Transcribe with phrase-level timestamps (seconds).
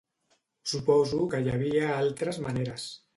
[0.71, 2.89] Suposo que hi havia altres maneres.